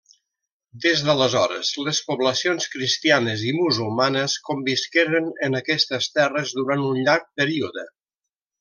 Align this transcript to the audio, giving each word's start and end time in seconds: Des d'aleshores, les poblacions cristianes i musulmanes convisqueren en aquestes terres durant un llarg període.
Des 0.85 1.01
d'aleshores, 1.09 1.69
les 1.87 1.99
poblacions 2.07 2.65
cristianes 2.77 3.43
i 3.49 3.53
musulmanes 3.59 4.39
convisqueren 4.49 5.31
en 5.51 5.61
aquestes 5.63 6.09
terres 6.19 6.57
durant 6.61 6.91
un 6.91 7.01
llarg 7.05 7.29
període. 7.43 7.89